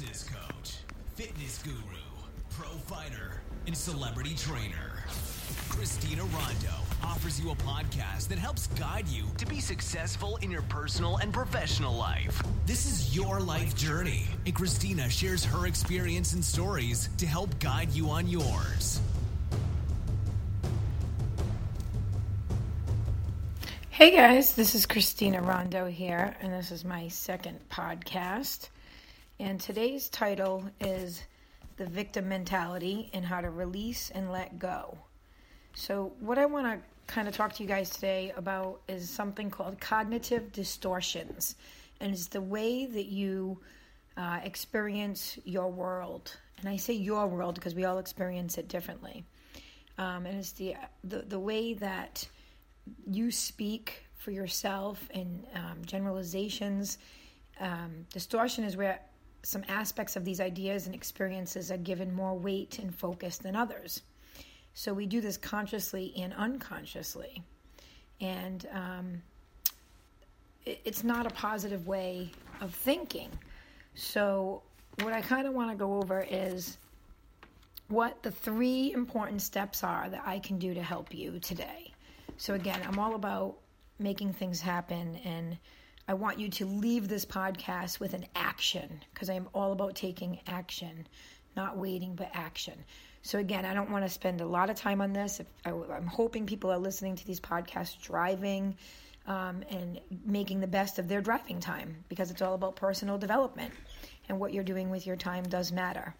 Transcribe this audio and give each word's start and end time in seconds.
business 0.00 0.24
coach, 0.24 0.76
fitness 1.14 1.62
guru, 1.62 1.74
pro 2.48 2.68
fighter, 2.68 3.42
and 3.66 3.76
celebrity 3.76 4.34
trainer. 4.34 5.04
Christina 5.68 6.22
Rondeau 6.22 6.80
offers 7.04 7.38
you 7.38 7.50
a 7.50 7.54
podcast 7.56 8.28
that 8.28 8.38
helps 8.38 8.68
guide 8.68 9.06
you 9.08 9.24
to 9.36 9.44
be 9.44 9.60
successful 9.60 10.38
in 10.38 10.50
your 10.50 10.62
personal 10.62 11.18
and 11.18 11.34
professional 11.34 11.94
life. 11.94 12.42
This 12.64 12.86
is 12.86 13.14
your 13.14 13.40
life 13.40 13.76
journey, 13.76 14.24
and 14.46 14.54
Christina 14.54 15.10
shares 15.10 15.44
her 15.44 15.66
experience 15.66 16.32
and 16.32 16.42
stories 16.42 17.10
to 17.18 17.26
help 17.26 17.58
guide 17.58 17.90
you 17.90 18.08
on 18.08 18.26
yours. 18.26 19.00
Hey 23.90 24.16
guys, 24.16 24.54
this 24.54 24.74
is 24.74 24.86
Christina 24.86 25.42
Rondeau 25.42 25.90
here, 25.90 26.34
and 26.40 26.54
this 26.54 26.70
is 26.70 26.86
my 26.86 27.08
second 27.08 27.58
podcast. 27.68 28.70
And 29.40 29.58
today's 29.58 30.10
title 30.10 30.62
is 30.80 31.22
The 31.78 31.86
Victim 31.86 32.28
Mentality 32.28 33.08
and 33.14 33.24
How 33.24 33.40
to 33.40 33.48
Release 33.48 34.10
and 34.14 34.30
Let 34.30 34.58
Go. 34.58 34.98
So, 35.72 36.12
what 36.20 36.36
I 36.36 36.44
want 36.44 36.66
to 36.66 36.78
kind 37.06 37.26
of 37.26 37.34
talk 37.34 37.54
to 37.54 37.62
you 37.62 37.68
guys 37.68 37.88
today 37.88 38.34
about 38.36 38.82
is 38.86 39.08
something 39.08 39.48
called 39.48 39.80
cognitive 39.80 40.52
distortions, 40.52 41.56
and 42.00 42.12
it's 42.12 42.26
the 42.26 42.42
way 42.42 42.84
that 42.84 43.06
you 43.06 43.58
uh, 44.18 44.40
experience 44.44 45.38
your 45.46 45.70
world. 45.72 46.36
And 46.58 46.68
I 46.68 46.76
say 46.76 46.92
your 46.92 47.26
world 47.26 47.54
because 47.54 47.74
we 47.74 47.86
all 47.86 47.96
experience 47.96 48.58
it 48.58 48.68
differently. 48.68 49.24
Um, 49.96 50.26
and 50.26 50.38
it's 50.38 50.52
the, 50.52 50.74
the 51.02 51.22
the 51.22 51.38
way 51.38 51.72
that 51.72 52.28
you 53.06 53.30
speak 53.30 54.04
for 54.18 54.32
yourself 54.32 55.08
and 55.14 55.46
um, 55.54 55.78
generalizations. 55.86 56.98
Um, 57.58 58.06
distortion 58.12 58.64
is 58.64 58.76
where 58.76 59.00
some 59.42 59.64
aspects 59.68 60.16
of 60.16 60.24
these 60.24 60.40
ideas 60.40 60.86
and 60.86 60.94
experiences 60.94 61.70
are 61.70 61.78
given 61.78 62.14
more 62.14 62.36
weight 62.36 62.78
and 62.78 62.94
focus 62.94 63.38
than 63.38 63.56
others. 63.56 64.02
So 64.74 64.92
we 64.92 65.06
do 65.06 65.20
this 65.20 65.36
consciously 65.36 66.12
and 66.18 66.32
unconsciously. 66.34 67.42
And 68.20 68.66
um, 68.72 69.22
it, 70.64 70.80
it's 70.84 71.04
not 71.04 71.26
a 71.26 71.30
positive 71.30 71.86
way 71.86 72.30
of 72.60 72.74
thinking. 72.74 73.30
So, 73.94 74.62
what 75.02 75.12
I 75.12 75.20
kind 75.22 75.46
of 75.46 75.54
want 75.54 75.70
to 75.70 75.76
go 75.76 75.94
over 75.98 76.26
is 76.28 76.76
what 77.88 78.22
the 78.22 78.30
three 78.30 78.92
important 78.92 79.42
steps 79.42 79.82
are 79.82 80.08
that 80.10 80.22
I 80.24 80.38
can 80.38 80.58
do 80.58 80.74
to 80.74 80.82
help 80.82 81.14
you 81.14 81.38
today. 81.40 81.92
So, 82.36 82.54
again, 82.54 82.80
I'm 82.86 82.98
all 82.98 83.14
about 83.14 83.56
making 83.98 84.32
things 84.34 84.60
happen, 84.60 85.16
and 85.24 85.58
I 86.08 86.14
want 86.14 86.38
you 86.38 86.48
to 86.48 86.66
leave 86.66 87.08
this 87.08 87.24
podcast 87.24 88.00
with 88.00 88.14
an 88.14 88.26
action 88.34 89.02
because 89.12 89.30
I'm 89.30 89.48
all 89.54 89.72
about 89.72 89.94
taking 89.94 90.40
action, 90.46 91.06
not 91.56 91.76
waiting, 91.76 92.14
but 92.14 92.30
action. 92.34 92.74
So, 93.22 93.38
again, 93.38 93.64
I 93.64 93.74
don't 93.74 93.90
want 93.90 94.04
to 94.04 94.08
spend 94.08 94.40
a 94.40 94.46
lot 94.46 94.70
of 94.70 94.76
time 94.76 95.00
on 95.00 95.12
this. 95.12 95.40
I, 95.64 95.70
am 95.70 96.06
hoping 96.06 96.46
people 96.46 96.72
are 96.72 96.78
listening 96.78 97.16
to 97.16 97.26
these 97.26 97.40
podcasts 97.40 98.00
driving 98.00 98.76
um, 99.26 99.62
and 99.68 100.00
making 100.24 100.60
the 100.60 100.66
best 100.66 100.98
of 100.98 101.06
their 101.06 101.20
driving 101.20 101.60
time 101.60 102.04
because 102.08 102.30
it's 102.30 102.42
all 102.42 102.54
about 102.54 102.76
personal 102.76 103.18
development, 103.18 103.72
and 104.28 104.40
what 104.40 104.54
you're 104.54 104.64
doing 104.64 104.90
with 104.90 105.06
your 105.06 105.16
time 105.16 105.44
does 105.44 105.70
matter. 105.70 106.14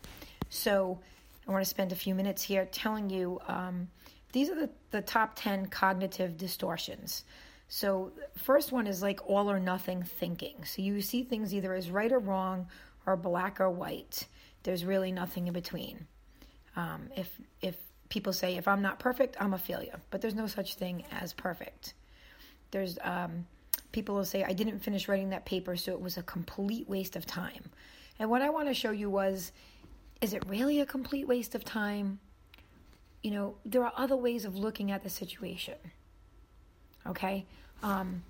So, 0.50 1.00
I 1.48 1.52
want 1.52 1.64
to 1.64 1.70
spend 1.70 1.92
a 1.92 1.96
few 1.96 2.14
minutes 2.14 2.42
here 2.42 2.66
telling 2.66 3.10
you. 3.10 3.40
Um, 3.48 3.88
these 4.32 4.48
are 4.48 4.54
the, 4.54 4.70
the 4.90 5.02
top 5.02 5.32
10 5.34 5.66
cognitive 5.66 6.36
distortions. 6.36 7.24
So, 7.72 8.12
first 8.36 8.72
one 8.72 8.86
is 8.86 9.00
like 9.00 9.20
all 9.26 9.50
or 9.50 9.58
nothing 9.58 10.02
thinking. 10.02 10.64
So, 10.64 10.82
you 10.82 11.00
see 11.00 11.22
things 11.22 11.54
either 11.54 11.72
as 11.72 11.90
right 11.90 12.10
or 12.10 12.18
wrong 12.18 12.66
or 13.06 13.16
black 13.16 13.60
or 13.60 13.70
white. 13.70 14.26
There's 14.64 14.84
really 14.84 15.12
nothing 15.12 15.46
in 15.46 15.54
between. 15.54 16.06
Um, 16.76 17.08
if, 17.16 17.40
if 17.62 17.76
people 18.10 18.32
say, 18.32 18.56
if 18.56 18.68
I'm 18.68 18.82
not 18.82 18.98
perfect, 18.98 19.36
I'm 19.40 19.54
a 19.54 19.58
failure, 19.58 20.00
but 20.10 20.20
there's 20.20 20.34
no 20.34 20.46
such 20.46 20.74
thing 20.74 21.04
as 21.10 21.32
perfect. 21.32 21.94
There's 22.72 22.98
um, 23.02 23.46
people 23.92 24.16
will 24.16 24.24
say, 24.24 24.44
I 24.44 24.52
didn't 24.52 24.80
finish 24.80 25.08
writing 25.08 25.30
that 25.30 25.46
paper, 25.46 25.76
so 25.76 25.92
it 25.92 26.00
was 26.00 26.18
a 26.18 26.22
complete 26.24 26.88
waste 26.88 27.16
of 27.16 27.24
time. 27.24 27.70
And 28.18 28.28
what 28.28 28.42
I 28.42 28.50
want 28.50 28.68
to 28.68 28.74
show 28.74 28.90
you 28.90 29.08
was, 29.08 29.52
is 30.20 30.34
it 30.34 30.44
really 30.46 30.80
a 30.80 30.86
complete 30.86 31.26
waste 31.26 31.54
of 31.54 31.64
time? 31.64 32.18
you 33.22 33.30
know, 33.30 33.54
there 33.64 33.84
are 33.84 33.92
other 33.96 34.16
ways 34.16 34.44
of 34.44 34.56
looking 34.56 34.90
at 34.90 35.02
the 35.02 35.10
situation. 35.10 35.74
Okay? 37.06 37.46
Um, 37.82 38.22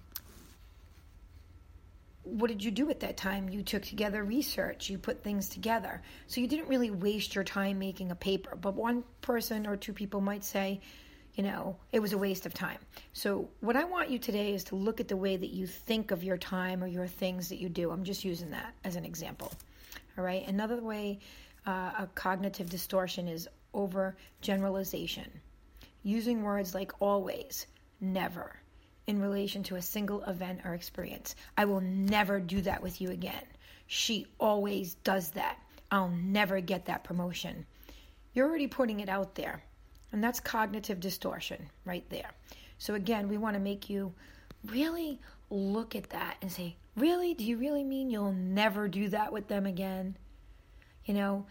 what 2.25 2.49
did 2.49 2.63
you 2.63 2.71
do 2.71 2.91
at 2.91 3.01
that 3.01 3.17
time? 3.17 3.49
You 3.49 3.63
took 3.63 3.83
together 3.83 4.23
research, 4.23 4.91
you 4.91 4.99
put 4.99 5.23
things 5.23 5.49
together. 5.49 6.03
So 6.27 6.41
you 6.41 6.47
didn't 6.47 6.69
really 6.69 6.91
waste 6.91 7.35
your 7.35 7.45
time 7.45 7.79
making 7.79 8.11
a 8.11 8.15
paper. 8.15 8.57
But 8.57 8.75
one 8.75 9.05
person 9.21 9.67
or 9.67 9.77
two 9.77 9.93
people 9.93 10.21
might 10.21 10.45
say, 10.45 10.81
you 11.35 11.43
know, 11.43 11.77
it 11.93 12.01
was 12.01 12.13
a 12.13 12.19
waste 12.19 12.47
of 12.47 12.55
time. 12.55 12.79
So 13.13 13.49
what 13.61 13.77
I 13.77 13.85
want 13.85 14.11
you 14.11 14.19
today 14.19 14.53
is 14.53 14.65
to 14.65 14.77
look 14.77 15.01
at 15.01 15.09
the 15.09 15.17
way 15.17 15.37
that 15.37 15.51
you 15.51 15.67
think 15.67 16.11
of 16.11 16.23
your 16.23 16.37
time 16.37 16.85
or 16.85 16.87
your 16.87 17.07
things 17.07 17.49
that 17.49 17.59
you 17.61 17.69
do. 17.69 17.91
I'm 17.91 18.05
just 18.05 18.25
using 18.25 18.51
that 18.51 18.75
as 18.85 18.97
an 18.97 19.05
example. 19.05 19.53
All 20.19 20.25
right? 20.25 20.47
Another 20.47 20.81
way 20.83 21.21
uh, 21.67 21.93
a 21.99 22.09
cognitive 22.15 22.69
distortion 22.69 23.29
is 23.29 23.49
over 23.73 24.17
generalization, 24.41 25.31
using 26.03 26.43
words 26.43 26.75
like 26.75 26.93
always, 27.01 27.67
never, 28.01 28.60
in 29.11 29.21
relation 29.21 29.65
to 29.65 29.75
a 29.75 29.83
single 29.83 30.23
event 30.23 30.61
or 30.65 30.73
experience. 30.73 31.35
I 31.59 31.65
will 31.65 31.81
never 31.81 32.39
do 32.39 32.61
that 32.63 32.81
with 32.81 33.01
you 33.01 33.11
again. 33.11 33.43
She 33.89 34.27
always 34.39 34.95
does 34.95 35.33
that. 35.33 35.59
I'll 35.91 36.11
never 36.11 36.61
get 36.61 36.87
that 36.87 37.03
promotion. 37.03 37.67
You're 38.33 38.49
already 38.49 38.69
putting 38.69 39.01
it 39.01 39.09
out 39.09 39.35
there. 39.35 39.65
And 40.13 40.23
that's 40.23 40.39
cognitive 40.39 41.01
distortion 41.01 41.69
right 41.85 42.09
there. 42.09 42.31
So, 42.79 42.95
again, 42.95 43.29
we 43.29 43.37
want 43.37 43.55
to 43.55 43.61
make 43.61 43.91
you 43.91 44.13
really 44.67 45.21
look 45.51 45.97
at 45.97 46.11
that 46.11 46.37
and 46.41 46.51
say, 46.51 46.77
Really? 46.97 47.35
Do 47.35 47.45
you 47.45 47.57
really 47.57 47.85
mean 47.85 48.11
you'll 48.11 48.33
never 48.33 48.89
do 48.89 49.09
that 49.09 49.33
with 49.33 49.49
them 49.49 49.67
again? 49.67 50.17
You 51.05 51.15
know, 51.15 51.47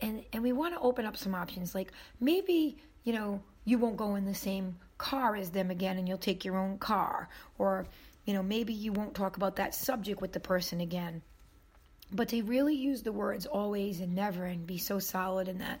and 0.00 0.24
and 0.32 0.42
we 0.42 0.52
want 0.52 0.74
to 0.74 0.80
open 0.80 1.04
up 1.04 1.16
some 1.16 1.34
options 1.34 1.74
like 1.74 1.92
maybe 2.20 2.76
you 3.04 3.12
know 3.12 3.42
you 3.64 3.78
won't 3.78 3.96
go 3.96 4.14
in 4.14 4.24
the 4.24 4.34
same 4.34 4.76
car 4.98 5.36
as 5.36 5.50
them 5.50 5.70
again 5.70 5.98
and 5.98 6.08
you'll 6.08 6.18
take 6.18 6.44
your 6.44 6.56
own 6.56 6.78
car 6.78 7.28
or 7.58 7.86
you 8.24 8.34
know 8.34 8.42
maybe 8.42 8.72
you 8.72 8.92
won't 8.92 9.14
talk 9.14 9.36
about 9.36 9.56
that 9.56 9.74
subject 9.74 10.20
with 10.20 10.32
the 10.32 10.40
person 10.40 10.80
again 10.80 11.22
but 12.12 12.28
to 12.28 12.42
really 12.42 12.74
use 12.74 13.02
the 13.02 13.12
words 13.12 13.46
always 13.46 14.00
and 14.00 14.14
never 14.14 14.44
and 14.44 14.66
be 14.66 14.78
so 14.78 14.98
solid 14.98 15.48
in 15.48 15.58
that 15.58 15.80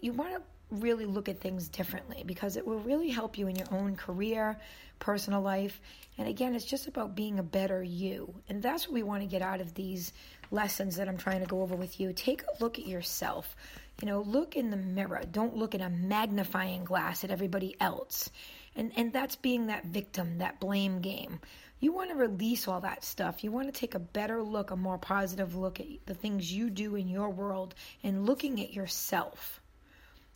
you 0.00 0.12
want 0.12 0.32
to 0.34 0.42
really 0.70 1.06
look 1.06 1.28
at 1.28 1.40
things 1.40 1.68
differently 1.68 2.22
because 2.26 2.56
it 2.56 2.66
will 2.66 2.80
really 2.80 3.08
help 3.08 3.38
you 3.38 3.48
in 3.48 3.56
your 3.56 3.66
own 3.72 3.96
career, 3.96 4.56
personal 4.98 5.40
life. 5.40 5.80
And 6.18 6.28
again, 6.28 6.54
it's 6.54 6.64
just 6.64 6.86
about 6.86 7.14
being 7.14 7.38
a 7.38 7.42
better 7.42 7.82
you. 7.82 8.34
And 8.48 8.62
that's 8.62 8.86
what 8.86 8.94
we 8.94 9.02
want 9.02 9.22
to 9.22 9.26
get 9.26 9.42
out 9.42 9.60
of 9.60 9.74
these 9.74 10.12
lessons 10.50 10.96
that 10.96 11.08
I'm 11.08 11.16
trying 11.16 11.40
to 11.40 11.46
go 11.46 11.62
over 11.62 11.76
with 11.76 12.00
you. 12.00 12.12
Take 12.12 12.42
a 12.42 12.62
look 12.62 12.78
at 12.78 12.86
yourself. 12.86 13.54
You 14.00 14.06
know, 14.06 14.20
look 14.20 14.56
in 14.56 14.70
the 14.70 14.76
mirror. 14.76 15.22
Don't 15.30 15.56
look 15.56 15.74
in 15.74 15.80
a 15.80 15.90
magnifying 15.90 16.84
glass 16.84 17.24
at 17.24 17.30
everybody 17.30 17.76
else. 17.80 18.30
And 18.76 18.92
and 18.96 19.12
that's 19.12 19.36
being 19.36 19.66
that 19.66 19.86
victim, 19.86 20.38
that 20.38 20.60
blame 20.60 21.00
game. 21.00 21.40
You 21.80 21.92
want 21.92 22.10
to 22.10 22.16
release 22.16 22.66
all 22.66 22.80
that 22.80 23.04
stuff. 23.04 23.44
You 23.44 23.52
want 23.52 23.72
to 23.72 23.80
take 23.80 23.94
a 23.94 24.00
better 24.00 24.42
look, 24.42 24.70
a 24.70 24.76
more 24.76 24.98
positive 24.98 25.54
look 25.54 25.78
at 25.78 25.86
the 26.06 26.14
things 26.14 26.52
you 26.52 26.70
do 26.70 26.96
in 26.96 27.08
your 27.08 27.30
world 27.30 27.74
and 28.02 28.26
looking 28.26 28.60
at 28.60 28.72
yourself. 28.72 29.60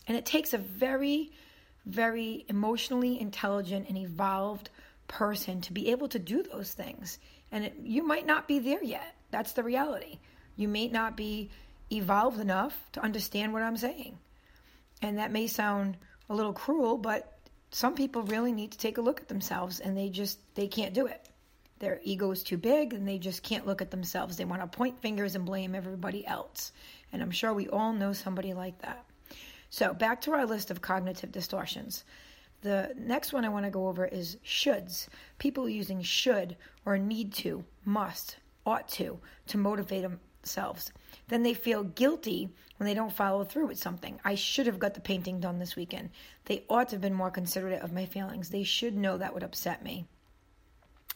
And 0.07 0.17
it 0.17 0.25
takes 0.25 0.55
a 0.55 0.59
very, 0.59 1.33
very 1.85 2.45
emotionally 2.49 3.21
intelligent 3.21 3.89
and 3.89 3.99
evolved 3.99 4.71
person 5.09 5.61
to 5.63 5.73
be 5.73 5.91
able 5.91 6.09
to 6.09 6.19
do 6.19 6.43
those 6.43 6.73
things. 6.73 7.19
And 7.51 7.65
it, 7.65 7.75
you 7.83 8.07
might 8.07 8.27
not 8.27 8.47
be 8.47 8.61
there 8.61 8.83
yet. 8.83 9.15
That's 9.33 9.55
the 9.55 9.65
reality. 9.65 10.21
You 10.55 10.69
may 10.69 10.87
not 10.87 11.17
be 11.17 11.51
evolved 11.91 12.39
enough 12.39 12.79
to 12.93 13.01
understand 13.01 13.53
what 13.53 13.63
I'm 13.63 13.77
saying. 13.77 14.19
And 15.01 15.19
that 15.19 15.33
may 15.33 15.49
sound 15.49 15.97
a 16.29 16.35
little 16.35 16.53
cruel, 16.53 16.97
but 16.99 17.33
some 17.71 17.95
people 17.95 18.23
really 18.23 18.53
need 18.53 18.73
to 18.73 18.79
take 18.79 18.99
a 18.99 19.03
look 19.03 19.21
at 19.21 19.29
themselves 19.29 19.81
and 19.81 19.97
they 19.97 20.11
just 20.11 20.39
they 20.55 20.69
can't 20.69 20.95
do 20.95 21.07
it. 21.07 21.29
Their 21.79 22.01
ego 22.05 22.31
is 22.31 22.45
too 22.45 22.59
big 22.59 22.93
and 22.93 23.09
they 23.09 23.19
just 23.19 23.43
can't 23.43 23.67
look 23.67 23.83
at 23.83 23.91
themselves. 23.91 24.37
They 24.37 24.45
want 24.45 24.63
to 24.63 24.69
point 24.69 25.01
fingers 25.01 25.35
and 25.35 25.45
blame 25.45 25.75
everybody 25.75 26.25
else. 26.25 26.71
And 27.13 27.21
I'm 27.21 27.33
sure 27.33 27.53
we 27.53 27.69
all 27.69 27.93
know 27.93 28.13
somebody 28.13 28.55
like 28.55 28.81
that. 28.83 29.05
So, 29.71 29.95
back 29.95 30.21
to 30.23 30.33
our 30.33 30.47
list 30.47 30.71
of 30.71 30.83
cognitive 30.83 31.33
distortions. 31.33 32.05
The 32.61 32.95
next 32.97 33.33
one 33.33 33.45
I 33.45 33.49
want 33.49 33.65
to 33.65 33.71
go 33.71 33.89
over 33.89 34.07
is 34.07 34.37
shoulds. 34.45 35.09
People 35.39 35.69
using 35.69 36.03
should 36.03 36.57
or 36.85 36.99
need 36.99 37.33
to, 37.35 37.65
must, 37.85 38.37
ought 38.65 38.89
to, 38.89 39.19
to 39.49 39.59
motivate 39.59 40.03
themselves. 40.03 40.93
Then 41.29 41.43
they 41.43 41.55
feel 41.55 41.85
guilty 41.85 42.51
when 42.77 42.87
they 42.87 42.95
don't 42.95 43.13
follow 43.13 43.45
through 43.45 43.67
with 43.67 43.79
something. 43.79 44.21
I 44.25 44.35
should 44.35 44.67
have 44.67 44.79
got 44.79 44.95
the 44.95 45.01
painting 45.01 45.41
done 45.41 45.59
this 45.59 45.77
weekend. 45.77 46.11
They 46.47 46.65
ought 46.69 46.89
to 46.89 46.97
have 46.97 47.01
been 47.01 47.15
more 47.15 47.31
considerate 47.31 47.83
of 47.83 47.93
my 47.93 48.07
feelings. 48.07 48.49
They 48.49 48.65
should 48.65 48.97
know 48.97 49.19
that 49.19 49.35
would 49.35 49.43
upset 49.43 49.85
me. 49.85 50.07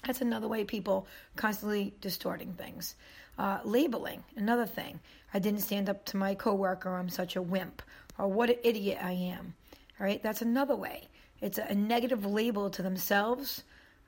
That's 0.06 0.20
another 0.20 0.46
way 0.48 0.64
people 0.64 1.06
constantly 1.34 1.94
distorting 2.00 2.52
things. 2.52 2.94
Uh, 3.38 3.58
labeling, 3.64 4.22
another 4.36 4.66
thing. 4.66 5.00
I 5.34 5.38
didn't 5.38 5.60
stand 5.60 5.90
up 5.90 6.04
to 6.06 6.16
my 6.16 6.34
coworker. 6.34 6.94
I'm 6.94 7.08
such 7.08 7.36
a 7.36 7.42
wimp, 7.42 7.82
or 8.16 8.28
what 8.28 8.50
an 8.50 8.56
idiot 8.62 8.98
I 9.02 9.12
am. 9.12 9.54
All 9.98 10.06
right, 10.06 10.22
that's 10.22 10.42
another 10.42 10.76
way. 10.76 11.08
It's 11.40 11.58
a 11.58 11.74
negative 11.74 12.24
label 12.24 12.70
to 12.70 12.82
themselves, 12.82 13.64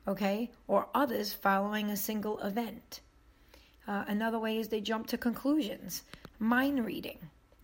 okay, 0.07 0.51
or 0.67 0.89
others 0.95 1.35
following 1.35 1.91
a 1.91 1.97
single 1.97 2.39
event. 2.39 3.01
Uh, 3.89 4.05
another 4.09 4.39
way 4.39 4.59
is 4.59 4.69
they 4.69 4.83
jump 4.83 5.07
to 5.07 5.17
conclusions, 5.17 6.03
mind 6.39 6.85
reading. 6.85 7.19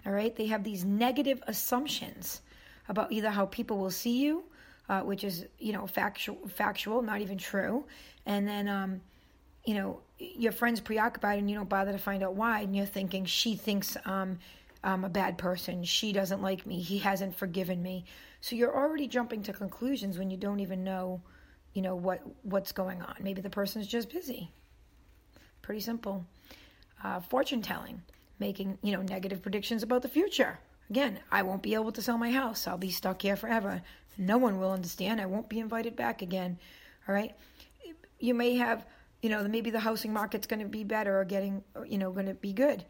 All 0.06 0.12
right, 0.12 0.34
they 0.34 0.46
have 0.46 0.64
these 0.64 0.82
negative 0.82 1.42
assumptions 1.46 2.40
about 2.88 3.12
either 3.12 3.28
how 3.28 3.44
people 3.46 3.76
will 3.76 3.90
see 3.90 4.22
you, 4.22 4.44
uh, 4.88 5.00
which 5.02 5.22
is 5.22 5.46
you 5.58 5.74
know 5.74 5.86
factual, 5.86 6.38
factual, 6.48 7.02
not 7.02 7.20
even 7.20 7.36
true, 7.36 7.84
and 8.24 8.48
then 8.48 8.68
um, 8.68 9.00
you 9.66 9.74
know 9.74 10.00
your 10.18 10.52
friend's 10.52 10.80
preoccupied 10.80 11.38
and 11.38 11.50
you 11.50 11.56
don't 11.56 11.68
bother 11.68 11.92
to 11.92 11.98
find 11.98 12.22
out 12.22 12.34
why, 12.34 12.60
and 12.60 12.74
you're 12.74 12.86
thinking 12.86 13.26
she 13.26 13.54
thinks 13.54 13.96
um, 14.06 14.38
I'm 14.82 15.04
a 15.04 15.10
bad 15.10 15.36
person, 15.36 15.84
she 15.84 16.12
doesn't 16.12 16.40
like 16.40 16.64
me, 16.64 16.80
he 16.80 16.98
hasn't 16.98 17.36
forgiven 17.36 17.82
me, 17.82 18.06
so 18.40 18.56
you're 18.56 18.74
already 18.74 19.08
jumping 19.08 19.42
to 19.42 19.52
conclusions 19.52 20.18
when 20.18 20.30
you 20.30 20.38
don't 20.38 20.60
even 20.60 20.84
know, 20.84 21.20
you 21.74 21.82
know 21.82 21.96
what 21.96 22.22
what's 22.42 22.72
going 22.72 23.02
on. 23.02 23.16
Maybe 23.20 23.42
the 23.42 23.50
person's 23.50 23.86
just 23.86 24.10
busy. 24.10 24.50
Pretty 25.64 25.80
simple. 25.80 26.26
Uh, 27.02 27.20
fortune 27.20 27.62
telling, 27.62 28.02
making 28.38 28.76
you 28.82 28.92
know 28.92 29.00
negative 29.00 29.40
predictions 29.40 29.82
about 29.82 30.02
the 30.02 30.10
future. 30.10 30.58
Again, 30.90 31.18
I 31.32 31.40
won't 31.40 31.62
be 31.62 31.72
able 31.72 31.92
to 31.92 32.02
sell 32.02 32.18
my 32.18 32.30
house. 32.30 32.66
I'll 32.66 32.76
be 32.76 32.90
stuck 32.90 33.22
here 33.22 33.34
forever. 33.34 33.80
No 34.18 34.36
one 34.36 34.60
will 34.60 34.72
understand. 34.72 35.22
I 35.22 35.26
won't 35.26 35.48
be 35.48 35.60
invited 35.60 35.96
back 35.96 36.20
again. 36.20 36.58
All 37.08 37.14
right. 37.14 37.34
You 38.18 38.34
may 38.34 38.56
have, 38.56 38.84
you 39.22 39.30
know, 39.30 39.42
maybe 39.48 39.70
the 39.70 39.80
housing 39.80 40.12
market's 40.12 40.46
going 40.46 40.60
to 40.60 40.68
be 40.68 40.84
better 40.84 41.18
or 41.18 41.24
getting, 41.24 41.64
you 41.86 41.96
know, 41.96 42.12
going 42.12 42.26
to 42.26 42.34
be 42.34 42.52
good. 42.52 42.84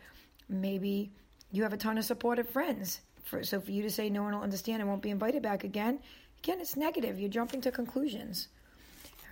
Maybe 0.49 1.13
you 1.53 1.63
have 1.63 1.73
a 1.73 1.77
ton 1.77 1.97
of 1.97 2.05
supportive 2.05 2.49
friends. 2.49 3.01
For, 3.23 3.45
so 3.45 3.61
for 3.61 3.71
you 3.71 3.83
to 3.83 3.91
say 3.91 4.11
no 4.11 4.25
one 4.25 4.35
will 4.35 4.43
understand, 4.43 4.83
I 4.83 4.85
won't 4.85 5.01
be 5.01 5.11
invited 5.11 5.43
back 5.45 5.63
again, 5.63 6.01
again, 6.43 6.61
it's 6.61 6.77
negative. 6.77 7.21
You're 7.21 7.31
jumping 7.31 7.61
to 7.61 7.71
conclusions. 7.71 8.49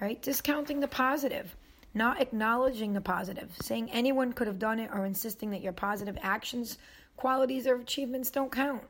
All 0.01 0.07
right. 0.07 0.23
Discounting 0.23 0.79
the 0.79 0.87
positive 0.87 1.57
not 1.95 2.21
acknowledging 2.21 2.93
the 2.93 3.01
positive, 3.01 3.51
saying 3.61 3.91
anyone 3.91 4.33
could 4.33 4.47
have 4.47 4.59
done 4.59 4.79
it, 4.79 4.91
or 4.93 5.05
insisting 5.05 5.51
that 5.51 5.61
your 5.61 5.73
positive 5.73 6.19
actions, 6.23 6.79
qualities, 7.17 7.67
or 7.67 7.77
achievements 7.77 8.31
don't 8.31 8.53
count. 8.53 8.83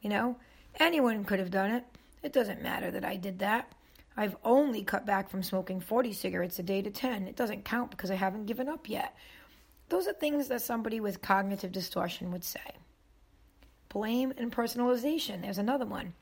You 0.00 0.10
know, 0.10 0.36
anyone 0.78 1.24
could 1.24 1.38
have 1.38 1.50
done 1.50 1.70
it. 1.70 1.84
It 2.22 2.32
doesn't 2.32 2.62
matter 2.62 2.90
that 2.90 3.04
I 3.04 3.16
did 3.16 3.38
that. 3.40 3.70
I've 4.16 4.36
only 4.44 4.82
cut 4.82 5.04
back 5.04 5.28
from 5.28 5.42
smoking 5.42 5.80
40 5.80 6.12
cigarettes 6.12 6.58
a 6.58 6.62
day 6.62 6.80
to 6.82 6.90
10. 6.90 7.28
It 7.28 7.36
doesn't 7.36 7.64
count 7.64 7.90
because 7.90 8.10
I 8.10 8.14
haven't 8.14 8.46
given 8.46 8.68
up 8.68 8.88
yet. 8.88 9.14
Those 9.88 10.08
are 10.08 10.12
things 10.12 10.48
that 10.48 10.62
somebody 10.62 11.00
with 11.00 11.22
cognitive 11.22 11.70
distortion 11.70 12.32
would 12.32 12.44
say. 12.44 12.60
Blame 13.88 14.32
and 14.36 14.50
personalization. 14.50 15.42
There's 15.42 15.58
another 15.58 15.86
one. 15.86 16.14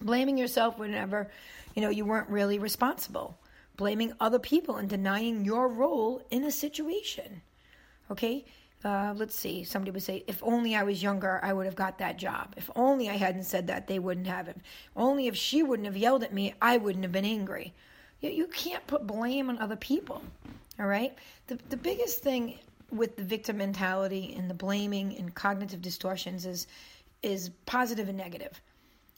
Blaming 0.00 0.36
yourself 0.36 0.78
whenever, 0.78 1.30
you 1.74 1.82
know, 1.82 1.88
you 1.88 2.04
weren't 2.04 2.28
really 2.28 2.58
responsible. 2.58 3.38
Blaming 3.76 4.12
other 4.20 4.38
people 4.38 4.76
and 4.76 4.88
denying 4.88 5.44
your 5.44 5.68
role 5.68 6.22
in 6.30 6.44
a 6.44 6.50
situation. 6.50 7.42
Okay? 8.10 8.44
Uh, 8.84 9.14
let's 9.16 9.34
see, 9.34 9.64
somebody 9.64 9.90
would 9.90 10.02
say, 10.02 10.22
if 10.26 10.42
only 10.42 10.76
I 10.76 10.82
was 10.84 11.02
younger, 11.02 11.40
I 11.42 11.52
would 11.52 11.66
have 11.66 11.74
got 11.74 11.98
that 11.98 12.18
job. 12.18 12.54
If 12.56 12.70
only 12.76 13.08
I 13.08 13.14
hadn't 13.14 13.44
said 13.44 13.66
that, 13.66 13.86
they 13.86 13.98
wouldn't 13.98 14.26
have 14.26 14.48
it. 14.48 14.58
Only 14.94 15.26
if 15.26 15.36
she 15.36 15.62
wouldn't 15.62 15.86
have 15.86 15.96
yelled 15.96 16.22
at 16.22 16.32
me, 16.32 16.54
I 16.60 16.76
wouldn't 16.76 17.04
have 17.04 17.12
been 17.12 17.24
angry. 17.24 17.74
You, 18.20 18.30
you 18.30 18.46
can't 18.46 18.86
put 18.86 19.06
blame 19.06 19.48
on 19.50 19.58
other 19.58 19.76
people, 19.76 20.22
all 20.78 20.86
right? 20.86 21.16
The, 21.48 21.58
the 21.68 21.76
biggest 21.76 22.22
thing 22.22 22.58
with 22.92 23.16
the 23.16 23.24
victim 23.24 23.56
mentality 23.56 24.34
and 24.38 24.48
the 24.48 24.54
blaming 24.54 25.16
and 25.16 25.34
cognitive 25.34 25.82
distortions 25.82 26.46
is, 26.46 26.66
is 27.22 27.50
positive 27.64 28.08
and 28.08 28.18
negative. 28.18 28.60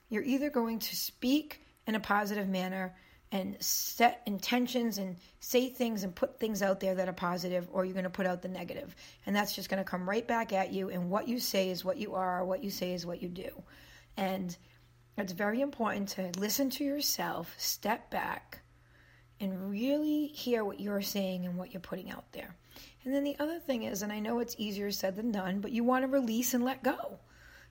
You're 0.08 0.22
either 0.22 0.50
going 0.50 0.78
to 0.78 0.96
speak 0.96 1.60
in 1.86 1.94
a 1.94 2.00
positive 2.00 2.48
manner 2.48 2.94
and 3.30 3.56
set 3.60 4.22
intentions 4.26 4.98
and 4.98 5.16
say 5.40 5.68
things 5.68 6.02
and 6.02 6.14
put 6.14 6.40
things 6.40 6.62
out 6.62 6.80
there 6.80 6.94
that 6.94 7.08
are 7.08 7.12
positive, 7.12 7.68
or 7.72 7.84
you're 7.84 7.94
going 7.94 8.04
to 8.04 8.10
put 8.10 8.26
out 8.26 8.42
the. 8.42 8.48
And 9.26 9.36
that's 9.36 9.54
just 9.54 9.68
going 9.68 9.82
to 9.82 9.88
come 9.88 10.08
right 10.08 10.26
back 10.26 10.52
at 10.52 10.72
you. 10.72 10.88
And 10.88 11.10
what 11.10 11.28
you 11.28 11.38
say 11.38 11.70
is 11.70 11.84
what 11.84 11.98
you 11.98 12.14
are, 12.14 12.44
what 12.44 12.64
you 12.64 12.70
say 12.70 12.94
is 12.94 13.04
what 13.04 13.22
you 13.22 13.28
do. 13.28 13.62
And 14.16 14.56
it's 15.16 15.32
very 15.32 15.60
important 15.60 16.08
to 16.10 16.30
listen 16.38 16.70
to 16.70 16.84
yourself, 16.84 17.54
step 17.58 18.10
back, 18.10 18.60
and 19.40 19.70
really 19.70 20.26
hear 20.28 20.64
what 20.64 20.80
you're 20.80 21.02
saying 21.02 21.44
and 21.44 21.56
what 21.56 21.72
you're 21.72 21.80
putting 21.80 22.10
out 22.10 22.32
there. 22.32 22.56
And 23.04 23.14
then 23.14 23.24
the 23.24 23.36
other 23.38 23.58
thing 23.58 23.84
is, 23.84 24.02
and 24.02 24.12
I 24.12 24.20
know 24.20 24.40
it's 24.40 24.56
easier 24.58 24.90
said 24.90 25.16
than 25.16 25.32
done, 25.32 25.60
but 25.60 25.72
you 25.72 25.84
want 25.84 26.04
to 26.04 26.08
release 26.08 26.54
and 26.54 26.64
let 26.64 26.82
go. 26.82 27.18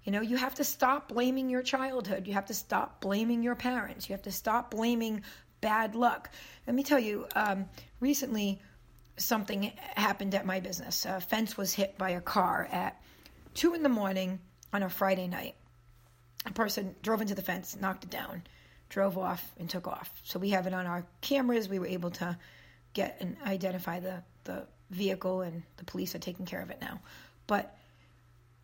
You 0.04 0.12
know, 0.12 0.21
you 0.21 0.38
have 0.38 0.56
to 0.56 0.63
stop 0.63 1.09
blaming 1.09 1.50
your 1.50 1.62
childhood. 1.62 2.27
You 2.27 2.33
have 2.33 2.45
to 2.45 2.54
stop 2.54 3.01
blaming 3.01 3.44
your 3.44 3.56
parents. 3.56 4.07
You 4.07 4.13
have 4.13 4.24
to 4.24 4.31
stop 4.31 4.71
blaming 4.71 5.24
bad 5.62 5.95
luck. 5.95 6.30
Let 6.65 6.75
me 6.75 6.83
tell 6.83 7.00
you, 7.00 7.25
um, 7.36 7.65
recently 8.00 8.62
something 9.18 9.71
happened 9.95 10.36
at 10.36 10.45
my 10.45 10.59
business. 10.59 11.06
A 11.06 11.19
fence 11.19 11.57
was 11.57 11.74
hit 11.74 11.98
by 11.98 12.12
a 12.12 12.21
car 12.21 12.68
at 12.71 13.01
two 13.54 13.74
in 13.74 13.83
the 13.83 13.89
morning 13.89 14.39
on 14.74 14.83
a 14.83 14.89
Friday 14.89 15.27
night. 15.27 15.56
A 16.45 16.51
person 16.51 16.95
drove 17.01 17.21
into 17.21 17.36
the 17.36 17.42
fence, 17.42 17.75
knocked 17.80 18.04
it 18.04 18.09
down, 18.09 18.44
drove 18.89 19.18
off, 19.18 19.51
and 19.59 19.69
took 19.69 19.88
off. 19.88 20.12
So 20.24 20.39
we 20.39 20.51
have 20.51 20.68
it 20.68 20.74
on 20.74 20.86
our 20.86 21.06
cameras. 21.21 21.68
We 21.68 21.80
were 21.80 21.88
able 21.88 22.12
to 22.12 22.38
get 22.94 23.18
and 23.19 23.38
identify 23.45 24.00
the, 24.00 24.24
the 24.45 24.65
vehicle, 24.89 25.42
and 25.42 25.63
the 25.77 25.86
police 25.86 26.15
are 26.15 26.19
taking 26.19 26.45
care 26.45 26.62
of 26.62 26.69
it 26.69 26.80
now. 26.80 27.01
But 27.48 27.77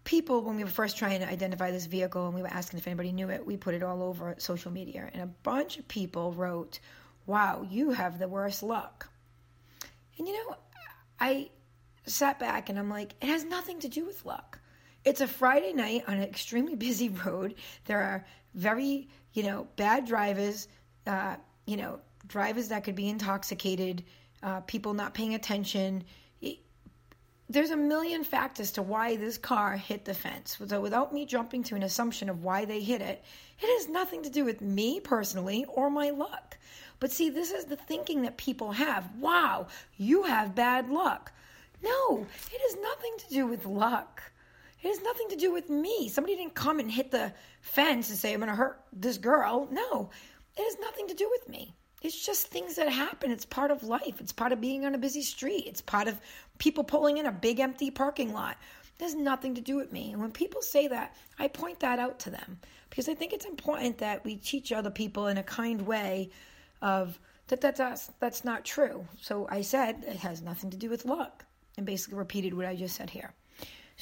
people, 0.03 0.41
when 0.41 0.55
we 0.55 0.63
were 0.63 0.69
first 0.69 0.97
trying 0.97 1.19
to 1.19 1.29
identify 1.29 1.71
this 1.71 1.85
vehicle 1.85 2.25
and 2.25 2.35
we 2.35 2.41
were 2.41 2.47
asking 2.47 2.79
if 2.79 2.87
anybody 2.87 3.11
knew 3.11 3.29
it, 3.29 3.45
we 3.45 3.57
put 3.57 3.73
it 3.73 3.83
all 3.83 4.03
over 4.03 4.35
social 4.37 4.71
media. 4.71 5.09
And 5.13 5.21
a 5.21 5.27
bunch 5.27 5.77
of 5.77 5.87
people 5.87 6.33
wrote, 6.33 6.79
Wow, 7.25 7.65
you 7.69 7.91
have 7.91 8.19
the 8.19 8.27
worst 8.27 8.63
luck. 8.63 9.09
And 10.17 10.27
you 10.27 10.33
know, 10.33 10.57
I 11.19 11.49
sat 12.05 12.37
back 12.39 12.69
and 12.69 12.77
I'm 12.77 12.89
like, 12.89 13.13
It 13.21 13.27
has 13.27 13.43
nothing 13.45 13.79
to 13.79 13.87
do 13.87 14.05
with 14.05 14.25
luck. 14.25 14.59
It's 15.05 15.21
a 15.21 15.27
Friday 15.27 15.73
night 15.73 16.03
on 16.07 16.15
an 16.15 16.23
extremely 16.23 16.75
busy 16.75 17.09
road. 17.09 17.55
There 17.85 18.01
are 18.01 18.25
very, 18.53 19.09
you 19.33 19.43
know, 19.43 19.67
bad 19.75 20.05
drivers, 20.05 20.67
uh, 21.07 21.35
you 21.65 21.77
know, 21.77 21.99
drivers 22.27 22.69
that 22.69 22.83
could 22.83 22.95
be 22.95 23.09
intoxicated, 23.09 24.03
uh, 24.41 24.61
people 24.61 24.93
not 24.93 25.13
paying 25.13 25.33
attention 25.33 26.03
there's 27.53 27.71
a 27.71 27.77
million 27.77 28.23
factors 28.23 28.71
to 28.71 28.81
why 28.81 29.15
this 29.15 29.37
car 29.37 29.77
hit 29.77 30.05
the 30.05 30.13
fence. 30.13 30.57
So 30.65 30.81
without 30.81 31.13
me 31.13 31.25
jumping 31.25 31.63
to 31.63 31.75
an 31.75 31.83
assumption 31.83 32.29
of 32.29 32.43
why 32.43 32.65
they 32.65 32.81
hit 32.81 33.01
it, 33.01 33.23
it 33.61 33.79
has 33.79 33.87
nothing 33.87 34.23
to 34.23 34.29
do 34.29 34.43
with 34.43 34.59
me 34.61 34.99
personally 34.99 35.65
or 35.69 35.89
my 35.89 36.09
luck. 36.09 36.57
But 36.99 37.11
see, 37.11 37.29
this 37.29 37.51
is 37.51 37.65
the 37.65 37.75
thinking 37.75 38.23
that 38.23 38.37
people 38.37 38.71
have. 38.71 39.07
Wow, 39.17 39.67
you 39.97 40.23
have 40.23 40.55
bad 40.55 40.89
luck. 40.89 41.31
No, 41.83 42.25
it 42.51 42.61
has 42.61 42.77
nothing 42.81 43.13
to 43.19 43.29
do 43.29 43.45
with 43.45 43.65
luck. 43.65 44.23
It 44.81 44.87
has 44.87 45.01
nothing 45.01 45.29
to 45.29 45.35
do 45.35 45.53
with 45.53 45.69
me. 45.69 46.09
Somebody 46.09 46.35
didn't 46.35 46.55
come 46.55 46.79
and 46.79 46.89
hit 46.89 47.11
the 47.11 47.33
fence 47.61 48.09
and 48.09 48.17
say, 48.17 48.33
I'm 48.33 48.39
going 48.39 48.49
to 48.49 48.55
hurt 48.55 48.81
this 48.91 49.17
girl. 49.17 49.67
No, 49.71 50.09
it 50.57 50.63
has 50.63 50.77
nothing 50.79 51.07
to 51.07 51.13
do 51.13 51.29
with 51.29 51.47
me. 51.47 51.75
It's 52.03 52.25
just 52.25 52.47
things 52.47 52.75
that 52.75 52.89
happen. 52.89 53.31
It's 53.31 53.45
part 53.45 53.71
of 53.71 53.83
life. 53.83 54.19
It's 54.19 54.33
part 54.33 54.51
of 54.51 54.59
being 54.59 54.85
on 54.85 54.93
a 54.93 54.97
busy 54.97 55.21
street. 55.21 55.63
It's 55.65 55.81
part 55.81 56.09
of 56.09 56.19
people 56.57 56.83
pulling 56.83 57.17
in 57.17 57.25
a 57.25 57.31
big 57.31 57.59
empty 57.61 57.89
parking 57.89 58.33
lot. 58.33 58.57
There's 58.97 59.15
nothing 59.15 59.55
to 59.55 59.61
do 59.61 59.77
with 59.77 59.91
me. 59.91 60.11
And 60.11 60.21
when 60.21 60.31
people 60.31 60.61
say 60.61 60.87
that, 60.89 61.15
I 61.39 61.47
point 61.47 61.79
that 61.79 61.99
out 61.99 62.19
to 62.19 62.29
them 62.29 62.59
because 62.89 63.09
I 63.09 63.15
think 63.15 63.31
it's 63.33 63.45
important 63.45 63.97
that 63.99 64.23
we 64.23 64.35
teach 64.35 64.71
other 64.71 64.91
people 64.91 65.27
in 65.27 65.37
a 65.37 65.43
kind 65.43 65.81
way 65.81 66.29
of 66.81 67.17
that 67.47 67.61
that's 67.61 68.11
that's 68.19 68.43
not 68.43 68.65
true. 68.65 69.07
So 69.21 69.47
I 69.49 69.61
said 69.61 70.03
it 70.05 70.17
has 70.17 70.41
nothing 70.41 70.69
to 70.71 70.77
do 70.77 70.89
with 70.89 71.05
luck 71.05 71.45
and 71.77 71.85
basically 71.85 72.17
repeated 72.17 72.53
what 72.53 72.65
I 72.65 72.75
just 72.75 72.95
said 72.95 73.09
here. 73.09 73.33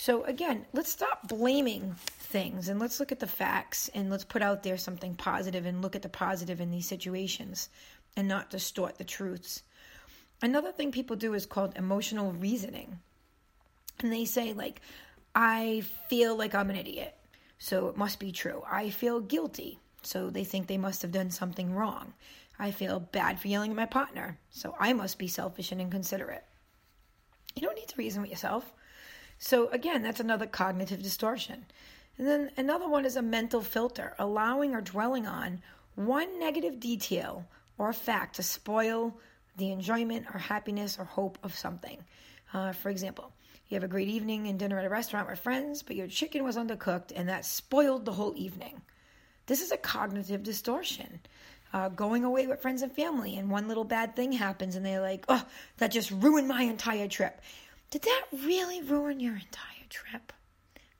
So 0.02 0.24
again, 0.24 0.66
let's 0.74 0.90
stop 0.90 1.28
blaming 1.28 1.94
things 2.00 2.70
and 2.70 2.80
let's 2.80 3.00
look 3.00 3.12
at 3.12 3.20
the 3.20 3.28
facts 3.28 3.88
and 3.94 4.10
let's 4.10 4.24
put 4.24 4.42
out 4.42 4.64
there 4.64 4.76
something 4.76 5.14
positive 5.14 5.68
and 5.68 5.84
look 5.84 5.96
at 5.96 6.02
the 6.02 6.10
positive 6.10 6.60
in 6.60 6.72
these 6.72 6.88
situations 6.88 7.70
and 8.18 8.28
not 8.28 8.50
distort 8.50 8.98
the 8.98 9.04
truths. 9.04 9.62
Another 10.42 10.72
thing 10.72 10.92
people 10.92 11.16
do 11.16 11.36
is 11.36 11.46
called 11.46 11.78
emotional 11.78 12.32
reasoning. 12.34 12.98
And 14.00 14.12
they 14.12 14.26
say, 14.26 14.54
like, 14.54 14.82
I 15.36 15.84
feel 16.10 16.36
like 16.36 16.56
I'm 16.56 16.72
an 16.72 16.78
idiot, 16.78 17.16
so 17.60 17.88
it 17.88 17.96
must 17.96 18.20
be 18.20 18.32
true. 18.32 18.64
I 18.68 18.90
feel 18.90 19.20
guilty, 19.20 19.78
so 20.02 20.32
they 20.32 20.46
think 20.46 20.66
they 20.66 20.80
must 20.80 21.04
have 21.04 21.12
done 21.12 21.30
something 21.30 21.76
wrong. 21.76 22.16
I 22.58 22.72
feel 22.72 23.00
bad 23.00 23.40
for 23.40 23.50
yelling 23.50 23.70
at 23.70 23.78
my 23.78 23.86
partner, 23.86 24.40
so 24.50 24.76
I 24.80 24.94
must 24.94 25.20
be 25.20 25.28
selfish 25.28 25.72
and 25.72 25.80
inconsiderate. 25.80 26.46
You 27.54 27.62
don't 27.62 27.78
need 27.78 27.90
to 27.90 27.98
reason 27.98 28.24
with 28.24 28.32
yourself. 28.32 28.74
So, 29.44 29.70
again, 29.70 30.04
that's 30.04 30.20
another 30.20 30.46
cognitive 30.46 31.02
distortion. 31.02 31.66
And 32.20 32.28
then 32.28 32.52
another 32.58 32.88
one 32.88 33.06
is 33.06 33.16
a 33.16 33.24
mental 33.24 33.62
filter, 33.62 34.14
allowing 34.20 34.76
or 34.76 34.82
dwelling 34.82 35.26
on 35.26 35.64
one 35.96 36.40
negative 36.40 36.80
detail 36.80 37.48
or 37.80 37.92
fact 37.92 38.36
to 38.36 38.44
spoil 38.44 39.18
the 39.58 39.72
enjoyment 39.72 40.28
or 40.32 40.38
happiness 40.38 41.00
or 41.00 41.06
hope 41.06 41.40
of 41.42 41.56
something. 41.56 41.98
Uh, 42.54 42.72
for 42.72 42.90
example, 42.90 43.32
you 43.68 43.76
have 43.76 43.84
a 43.84 43.88
great 43.88 44.10
evening 44.10 44.48
and 44.48 44.60
dinner 44.60 44.78
at 44.78 44.86
a 44.86 44.90
restaurant 44.90 45.28
with 45.28 45.40
friends, 45.40 45.82
but 45.82 45.96
your 45.96 46.08
chicken 46.08 46.44
was 46.44 46.56
undercooked 46.56 47.12
and 47.16 47.28
that 47.28 47.44
spoiled 47.44 48.06
the 48.06 48.14
whole 48.14 48.36
evening. 48.38 48.80
This 49.48 49.64
is 49.64 49.72
a 49.72 49.78
cognitive 49.78 50.44
distortion. 50.44 51.20
Uh, 51.74 51.90
going 51.90 52.26
away 52.26 52.46
with 52.46 52.62
friends 52.62 52.84
and 52.84 52.92
family, 52.92 53.38
and 53.38 53.50
one 53.50 53.70
little 53.70 53.86
bad 53.86 54.14
thing 54.14 54.34
happens, 54.34 54.76
and 54.76 54.86
they're 54.86 55.02
like, 55.02 55.24
oh, 55.30 55.44
that 55.78 55.90
just 55.90 56.12
ruined 56.12 56.48
my 56.48 56.64
entire 56.64 57.08
trip. 57.08 57.42
Did 57.92 58.04
that 58.04 58.24
really 58.46 58.82
ruin 58.82 59.20
your 59.20 59.34
entire 59.34 59.86
trip? 59.90 60.32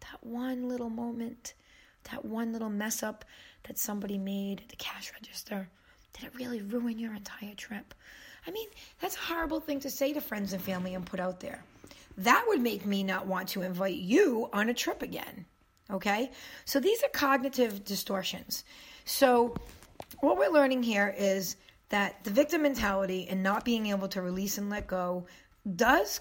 That 0.02 0.22
one 0.22 0.68
little 0.68 0.90
moment, 0.90 1.54
that 2.12 2.26
one 2.26 2.52
little 2.52 2.70
mess 2.70 3.02
up 3.02 3.24
that 3.64 3.80
somebody 3.80 4.18
made 4.18 4.60
at 4.60 4.68
the 4.68 4.76
cash 4.76 5.14
register, 5.14 5.70
did 6.12 6.26
it 6.26 6.36
really 6.36 6.62
ruin 6.62 7.00
your 7.00 7.16
entire 7.16 7.56
trip? 7.56 7.94
I 8.46 8.52
mean, 8.52 8.68
that's 9.00 9.16
a 9.16 9.20
horrible 9.20 9.62
thing 9.62 9.80
to 9.80 9.90
say 9.90 10.12
to 10.12 10.20
friends 10.20 10.52
and 10.52 10.62
family 10.62 10.94
and 10.94 11.06
put 11.06 11.22
out 11.22 11.40
there. 11.40 11.64
That 12.18 12.44
would 12.50 12.60
make 12.60 12.86
me 12.86 13.04
not 13.04 13.26
want 13.26 13.48
to 13.50 13.62
invite 13.62 13.96
you 13.96 14.50
on 14.52 14.68
a 14.68 14.74
trip 14.74 15.02
again. 15.02 15.46
Okay? 15.90 16.30
So 16.66 16.82
these 16.82 17.02
are 17.04 17.10
cognitive 17.10 17.86
distortions. 17.86 18.66
So 19.06 19.56
what 20.20 20.38
we're 20.38 20.52
learning 20.52 20.84
here 20.84 21.16
is 21.18 21.56
that 21.88 22.22
the 22.26 22.32
victim 22.32 22.64
mentality 22.64 23.28
and 23.30 23.42
not 23.42 23.64
being 23.64 23.88
able 23.88 24.10
to 24.10 24.22
release 24.22 24.58
and 24.58 24.70
let 24.70 24.88
go 24.88 25.26
does 25.78 26.20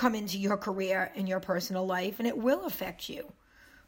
come 0.00 0.14
into 0.14 0.38
your 0.38 0.56
career 0.56 1.12
and 1.14 1.28
your 1.28 1.40
personal 1.40 1.84
life 1.84 2.18
and 2.18 2.26
it 2.26 2.38
will 2.38 2.64
affect 2.64 3.10
you. 3.10 3.30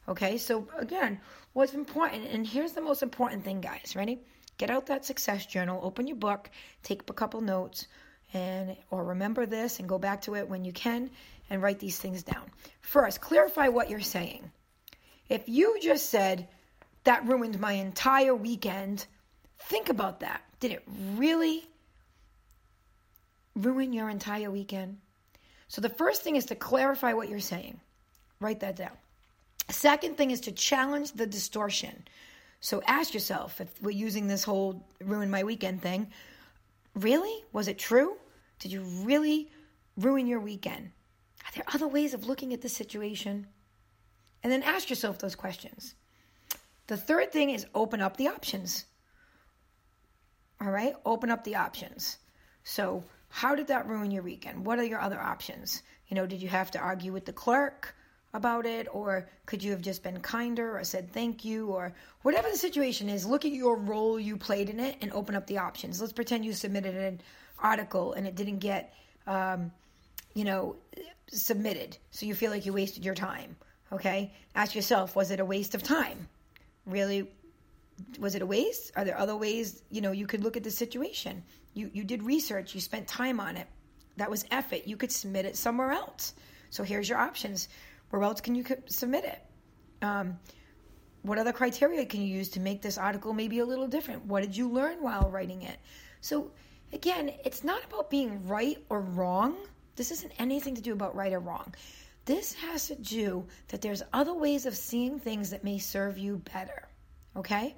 Okay? 0.07 0.37
So 0.37 0.69
again, 0.79 1.19
what's 1.55 1.73
important 1.73 2.27
and 2.31 2.47
here's 2.47 2.73
the 2.73 2.83
most 2.83 3.03
important 3.03 3.45
thing, 3.45 3.63
guys. 3.63 3.95
Ready? 3.97 4.21
Get 4.59 4.69
out 4.69 4.87
that 4.87 5.07
success 5.07 5.47
journal, 5.47 5.81
open 5.83 6.07
your 6.07 6.19
book, 6.19 6.51
take 6.83 7.09
a 7.09 7.15
couple 7.15 7.41
notes 7.41 7.87
and 8.35 8.77
or 8.91 9.05
remember 9.05 9.47
this 9.47 9.79
and 9.79 9.89
go 9.89 9.99
back 9.99 10.21
to 10.23 10.35
it 10.35 10.51
when 10.51 10.67
you 10.67 10.73
can 10.73 11.11
and 11.49 11.63
write 11.63 11.79
these 11.79 11.99
things 11.99 12.23
down. 12.23 12.45
First, 12.83 13.23
clarify 13.23 13.69
what 13.69 13.89
you're 13.89 14.01
saying. 14.01 14.51
If 15.31 15.49
you 15.49 15.79
just 15.81 16.11
said, 16.11 16.47
that 17.05 17.27
ruined 17.27 17.59
my 17.59 17.73
entire 17.73 18.35
weekend, 18.35 19.07
think 19.59 19.89
about 19.89 20.21
that. 20.21 20.43
Did 20.61 20.73
it 20.73 20.83
really 21.17 21.65
ruin 23.57 23.95
your 23.95 24.11
entire 24.11 24.51
weekend? 24.51 24.99
So 25.73 25.81
the 25.81 25.89
first 25.89 26.21
thing 26.21 26.37
is 26.37 26.45
to 26.47 26.55
clarify 26.55 27.15
what 27.15 27.31
you're 27.31 27.41
saying. 27.41 27.81
Write 28.41 28.61
that 28.61 28.77
down. 28.77 28.93
Second 29.71 30.19
thing 30.19 30.31
is 30.31 30.43
to 30.43 30.53
challenge 30.53 31.13
the 31.13 31.27
distortion. 31.27 32.05
So 32.61 32.83
ask 32.87 33.15
yourself 33.15 33.59
if 33.59 33.71
we're 33.81 33.93
using 33.93 34.27
this 34.27 34.45
whole 34.45 34.87
ruin 35.03 35.31
my 35.31 35.45
weekend 35.45 35.81
thing, 35.81 36.09
really? 36.95 37.43
Was 37.55 37.69
it 37.69 37.79
true? 37.79 38.19
Did 38.59 38.71
you 38.71 38.83
really 38.83 39.49
ruin 39.97 40.27
your 40.27 40.41
weekend? 40.41 40.91
Are 41.47 41.53
there 41.55 41.65
other 41.73 41.89
ways 41.89 42.13
of 42.13 42.27
looking 42.27 42.53
at 42.53 42.61
the 42.61 42.69
situation? 42.69 43.47
And 44.43 44.53
then 44.53 44.63
ask 44.63 44.91
yourself 44.91 45.21
those 45.21 45.35
questions. 45.35 45.95
The 46.87 46.99
third 46.99 47.33
thing 47.33 47.49
is 47.49 47.65
open 47.75 48.03
up 48.03 48.19
the 48.19 48.29
options. 48.29 48.85
All 50.61 50.71
right? 50.71 50.95
Open 51.07 51.31
up 51.31 51.45
the 51.45 51.57
options. 51.57 52.19
So, 52.63 53.05
how 53.35 53.55
did 53.55 53.69
that 53.69 53.89
ruin 53.89 54.11
your 54.11 54.23
weekend? 54.23 54.67
What 54.67 54.79
are 54.79 54.85
your 54.85 55.01
other 55.01 55.19
options? 55.19 55.83
You 56.09 56.17
know, 56.17 56.27
did 56.27 56.43
you 56.43 56.51
have 56.51 56.71
to 56.73 56.79
argue 56.79 57.15
with 57.15 57.25
the 57.25 57.33
clerk 57.33 57.95
about 58.35 58.67
it? 58.67 58.87
Or 58.93 59.27
could 59.47 59.65
you 59.65 59.71
have 59.71 59.81
just 59.81 60.03
been 60.03 60.21
kinder 60.21 60.77
or 60.77 60.85
said 60.85 61.11
thank 61.13 61.43
you? 61.43 61.69
Or 61.69 61.95
whatever 62.21 62.51
the 62.51 62.59
situation 62.59 63.09
is, 63.09 63.25
look 63.25 63.47
at 63.47 63.53
your 63.53 63.79
role 63.79 64.21
you 64.21 64.37
played 64.37 64.69
in 64.69 64.79
it 64.79 64.99
and 65.01 65.11
open 65.15 65.35
up 65.35 65.47
the 65.47 65.57
options. 65.59 65.99
Let's 65.99 66.13
pretend 66.13 66.45
you 66.45 66.53
submitted 66.53 66.95
an 66.95 67.23
article 67.59 68.13
and 68.13 68.27
it 68.27 68.35
didn't 68.35 68.59
get, 68.59 68.93
um, 69.27 69.73
you 70.35 70.45
know, 70.45 70.77
submitted. 71.29 71.97
So 72.11 72.27
you 72.27 72.35
feel 72.35 72.51
like 72.51 72.67
you 72.67 72.75
wasted 72.75 73.03
your 73.03 73.15
time. 73.15 73.57
Okay? 73.91 74.35
Ask 74.55 74.75
yourself, 74.75 75.17
was 75.17 75.31
it 75.31 75.41
a 75.41 75.45
waste 75.45 75.75
of 75.75 75.83
time? 75.83 76.29
Really 76.85 77.31
was 78.19 78.35
it 78.35 78.43
a 78.43 78.47
waste? 78.47 78.93
Are 78.95 79.05
there 79.05 79.19
other 79.19 79.37
ways, 79.37 79.83
you 79.91 80.03
know, 80.03 80.13
you 80.13 80.27
could 80.27 80.43
look 80.45 80.59
at 80.59 80.65
the 80.65 80.71
situation? 80.71 81.43
You 81.75 81.91
you 81.93 82.05
did 82.05 82.23
research, 82.23 82.75
you 82.75 82.81
spent 82.81 83.07
time 83.07 83.41
on 83.41 83.57
it. 83.57 83.67
That 84.17 84.31
was 84.31 84.45
effort. 84.51 84.83
You 84.87 84.97
could 84.97 85.13
submit 85.13 85.47
it 85.47 85.57
somewhere 85.57 85.93
else. 85.93 86.35
So 86.71 86.83
here's 86.83 87.09
your 87.09 87.19
options. 87.19 87.69
Where 88.11 88.23
else 88.23 88.41
can 88.41 88.55
you 88.55 88.65
submit 88.87 89.25
it? 89.25 89.43
Um, 90.05 90.39
what 91.23 91.39
other 91.39 91.53
criteria 91.53 92.05
can 92.05 92.21
you 92.21 92.37
use 92.37 92.51
to 92.51 92.61
make 92.61 92.83
this 92.83 92.99
article 92.99 93.33
maybe 93.33 93.61
a 93.61 93.65
little 93.65 93.87
different? 93.87 94.27
What 94.27 94.43
did 94.43 94.57
you 94.57 94.69
learn 94.69 95.03
while 95.03 95.31
writing 95.31 95.63
it? 95.63 95.79
So 96.21 96.51
again, 96.93 97.33
it's 97.45 97.65
not 97.65 97.85
about 97.85 98.11
being 98.11 98.47
right 98.47 98.79
or 98.89 99.01
wrong. 99.01 99.57
This 99.97 100.11
isn't 100.11 100.33
anything 100.39 100.75
to 100.75 100.83
do 100.83 100.93
about 100.93 101.15
right 101.15 101.33
or 101.33 101.39
wrong. 101.39 101.75
This 102.25 102.55
has 102.55 102.89
to 102.89 102.95
do 102.97 103.47
that 103.69 103.81
there's 103.81 104.03
other 104.13 104.35
ways 104.35 104.67
of 104.67 104.77
seeing 104.77 105.19
things 105.19 105.51
that 105.51 105.65
may 105.65 105.79
serve 105.79 106.19
you 106.19 106.43
better. 106.53 106.89
Okay? 107.37 107.77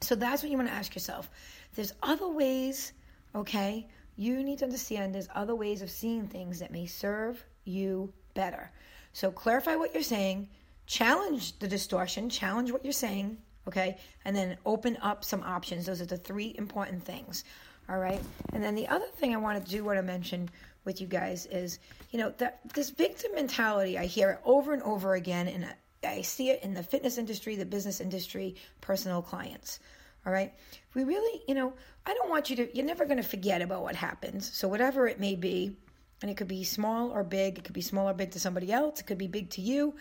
So 0.00 0.14
that's 0.14 0.42
what 0.42 0.50
you 0.50 0.56
want 0.56 0.68
to 0.68 0.74
ask 0.74 0.94
yourself. 0.94 1.30
There's 1.74 1.92
other 2.02 2.28
ways, 2.28 2.92
okay? 3.34 3.86
You 4.16 4.42
need 4.42 4.58
to 4.58 4.64
understand 4.64 5.14
there's 5.14 5.28
other 5.34 5.54
ways 5.54 5.82
of 5.82 5.90
seeing 5.90 6.26
things 6.26 6.58
that 6.58 6.72
may 6.72 6.86
serve 6.86 7.44
you 7.64 8.12
better. 8.34 8.70
So 9.12 9.30
clarify 9.30 9.76
what 9.76 9.92
you're 9.94 10.02
saying, 10.02 10.48
challenge 10.86 11.58
the 11.58 11.68
distortion, 11.68 12.30
challenge 12.30 12.72
what 12.72 12.84
you're 12.84 12.92
saying, 12.92 13.38
okay? 13.68 13.98
And 14.24 14.34
then 14.34 14.56
open 14.64 14.96
up 15.02 15.24
some 15.24 15.42
options. 15.42 15.86
Those 15.86 16.00
are 16.00 16.06
the 16.06 16.16
three 16.16 16.54
important 16.56 17.04
things. 17.04 17.44
All 17.90 17.98
right. 17.98 18.20
And 18.52 18.62
then 18.62 18.76
the 18.76 18.86
other 18.86 19.06
thing 19.16 19.34
I 19.34 19.38
want 19.38 19.64
to 19.64 19.70
do, 19.70 19.82
what 19.82 19.98
I 19.98 20.00
mentioned 20.00 20.52
with 20.84 21.00
you 21.00 21.08
guys, 21.08 21.46
is 21.46 21.80
you 22.10 22.20
know 22.20 22.32
that 22.38 22.60
this 22.72 22.90
victim 22.90 23.32
mentality. 23.34 23.98
I 23.98 24.06
hear 24.06 24.30
it 24.30 24.40
over 24.44 24.72
and 24.72 24.82
over 24.84 25.14
again, 25.14 25.48
and 25.48 25.66
I 26.04 26.22
see 26.22 26.50
it 26.50 26.62
in 26.62 26.74
the 26.74 26.82
fitness 26.82 27.18
industry, 27.18 27.56
the 27.56 27.66
business 27.66 28.00
industry, 28.00 28.56
personal 28.80 29.22
clients. 29.22 29.80
All 30.26 30.32
right. 30.32 30.52
We 30.94 31.04
really, 31.04 31.42
you 31.48 31.54
know, 31.54 31.72
I 32.06 32.14
don't 32.14 32.30
want 32.30 32.50
you 32.50 32.56
to. 32.56 32.76
You're 32.76 32.86
never 32.86 33.04
going 33.04 33.16
to 33.16 33.22
forget 33.22 33.62
about 33.62 33.82
what 33.82 33.96
happens. 33.96 34.50
So 34.52 34.68
whatever 34.68 35.06
it 35.06 35.20
may 35.20 35.34
be, 35.34 35.76
and 36.22 36.30
it 36.30 36.36
could 36.36 36.48
be 36.48 36.64
small 36.64 37.10
or 37.10 37.24
big. 37.24 37.58
It 37.58 37.64
could 37.64 37.74
be 37.74 37.80
small 37.80 38.08
or 38.08 38.14
big 38.14 38.32
to 38.32 38.40
somebody 38.40 38.72
else. 38.72 39.00
It 39.00 39.06
could 39.06 39.18
be 39.18 39.28
big 39.28 39.50
to 39.50 39.60
you. 39.62 39.94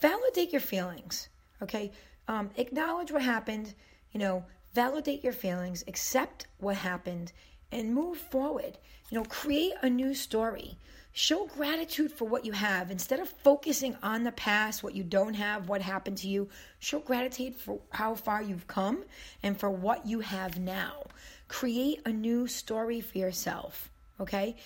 Validate 0.00 0.52
your 0.52 0.60
feelings. 0.60 1.28
Okay. 1.62 1.92
Um, 2.28 2.50
acknowledge 2.56 3.10
what 3.10 3.22
happened. 3.22 3.74
You 4.12 4.20
know, 4.20 4.44
validate 4.74 5.24
your 5.24 5.32
feelings, 5.32 5.84
accept 5.88 6.46
what 6.58 6.76
happened, 6.76 7.32
and 7.72 7.94
move 7.94 8.18
forward. 8.18 8.78
You 9.10 9.18
know, 9.18 9.24
create 9.24 9.74
a 9.82 9.90
new 9.90 10.14
story. 10.14 10.78
Show 11.16 11.46
gratitude 11.46 12.10
for 12.10 12.24
what 12.24 12.44
you 12.44 12.50
have. 12.50 12.90
Instead 12.90 13.20
of 13.20 13.28
focusing 13.28 13.96
on 14.02 14.24
the 14.24 14.32
past, 14.32 14.82
what 14.82 14.96
you 14.96 15.04
don't 15.04 15.34
have, 15.34 15.68
what 15.68 15.80
happened 15.80 16.18
to 16.18 16.28
you, 16.28 16.48
show 16.80 16.98
gratitude 16.98 17.54
for 17.54 17.78
how 17.90 18.16
far 18.16 18.42
you've 18.42 18.66
come 18.66 19.04
and 19.40 19.56
for 19.58 19.70
what 19.70 20.04
you 20.06 20.18
have 20.18 20.58
now. 20.58 21.04
Create 21.46 22.02
a 22.04 22.12
new 22.12 22.48
story 22.48 23.00
for 23.00 23.16
yourself. 23.16 23.92
Okay? 24.18 24.56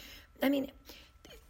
I 0.42 0.48
mean, 0.48 0.70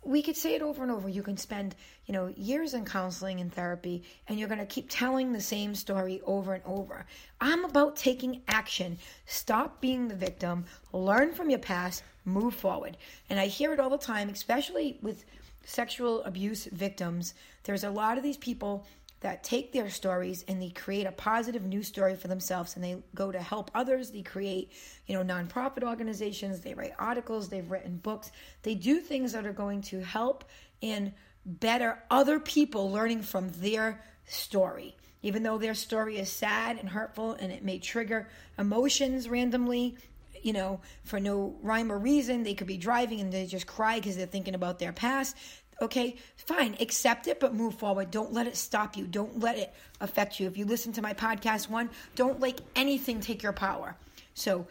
we 0.03 0.21
could 0.21 0.37
say 0.37 0.57
it 0.57 0.63
over 0.63 0.83
and 0.83 0.91
over. 0.91 1.09
You 1.09 1.23
can 1.23 1.37
spend, 1.37 1.77
you 2.07 2.13
know, 2.13 2.33
years 2.37 2.75
in 2.75 2.85
counseling 2.85 3.39
and 3.41 3.53
therapy, 3.53 4.03
and 4.27 4.37
you're 4.37 4.49
going 4.49 4.59
to 4.59 4.67
keep 4.67 4.87
telling 4.89 5.33
the 5.33 5.41
same 5.41 5.77
story 5.77 6.21
over 6.25 6.55
and 6.55 6.65
over. 6.65 7.07
I'm 7.41 7.65
about 7.65 7.95
taking 7.95 8.43
action. 8.49 8.99
Stop 9.27 9.81
being 9.81 10.09
the 10.09 10.17
victim. 10.17 10.65
Learn 10.93 11.35
from 11.35 11.51
your 11.51 11.61
past. 11.61 12.03
Move 12.29 12.55
forward. 12.55 12.97
And 13.31 13.41
I 13.41 13.47
hear 13.47 13.73
it 13.73 13.81
all 13.81 13.91
the 13.91 13.99
time, 13.99 14.29
especially 14.29 14.99
with 15.03 15.25
sexual 15.65 16.23
abuse 16.23 16.65
victims. 16.67 17.35
There's 17.65 17.85
a 17.85 17.91
lot 17.91 18.17
of 18.17 18.23
these 18.23 18.37
people 18.37 18.87
that 19.21 19.43
take 19.43 19.73
their 19.73 19.91
stories 19.91 20.45
and 20.47 20.63
they 20.63 20.71
create 20.71 21.07
a 21.07 21.13
positive 21.13 21.65
news 21.65 21.89
story 21.89 22.15
for 22.15 22.29
themselves 22.29 22.77
and 22.77 22.85
they 22.85 22.97
go 23.15 23.33
to 23.33 23.41
help 23.41 23.71
others. 23.75 24.11
They 24.11 24.23
create 24.23 24.73
you 25.07 25.15
know 25.15 25.25
nonprofit 25.25 25.83
organizations. 25.83 26.61
They 26.61 26.75
write 26.75 26.93
articles. 26.99 27.49
They've 27.49 27.69
written 27.69 27.97
books. 27.97 28.31
They 28.63 28.75
do 28.75 29.01
things 29.01 29.33
that 29.33 29.47
are 29.47 29.53
going 29.53 29.83
to 29.83 30.01
help 30.01 30.45
and 30.83 31.13
better 31.45 31.99
other 32.11 32.39
people 32.39 32.93
learning 32.93 33.23
from 33.23 33.51
their 33.57 34.05
story. 34.27 34.97
Even 35.23 35.43
though 35.43 35.59
their 35.59 35.75
story 35.75 36.19
is 36.19 36.31
sad 36.31 36.79
and 36.79 36.89
hurtful 36.89 37.33
and 37.33 37.51
it 37.51 37.65
may 37.65 37.79
trigger 37.79 38.29
emotions 38.57 39.29
randomly 39.29 39.97
you 40.45 40.53
know, 40.53 40.81
for 41.05 41.21
no 41.21 41.57
rhyme 41.63 41.91
or 41.91 41.99
reason. 41.99 42.43
They 42.43 42.55
could 42.55 42.67
be 42.67 42.77
driving 42.77 43.21
and 43.21 43.33
they 43.33 43.47
just 43.47 43.67
cry 43.67 43.97
because 43.97 44.17
they're 44.17 44.27
thinking 44.27 44.55
about 44.55 44.79
their 44.79 44.93
past. 44.93 45.37
Okay, 45.81 46.17
fine, 46.37 46.77
accept 46.81 47.29
it, 47.29 47.39
but 47.39 47.55
move 47.55 47.75
forward. 47.75 48.11
Don't 48.11 48.33
let 48.33 48.49
it 48.49 48.57
stop 48.57 48.97
you. 48.97 49.07
Don't 49.07 49.39
let 49.39 49.57
it 49.57 49.73
affect 50.01 50.41
you. 50.41 50.49
If 50.49 50.57
you 50.57 50.65
listen 50.65 50.93
to 50.95 51.03
my 51.03 51.15
podcast 51.15 51.71
one, 51.71 51.89
don't 52.17 52.41
let 52.41 52.61
anything 52.75 53.21
take 53.21 53.43
your 53.43 53.53
power. 53.53 53.95
So 54.35 54.67